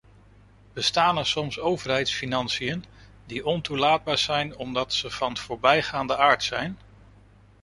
Bestaan 0.73 1.17
er 1.17 1.25
soms 1.25 1.59
overheidsfinanciën 1.59 2.83
die 3.25 3.45
ontoelaatbaar 3.45 4.17
zijn 4.17 4.55
omdat 4.57 4.93
ze 4.93 5.11
van 5.11 5.37
voorbijgaande 5.37 6.17
aard 6.17 6.43
zijn? 6.43 6.77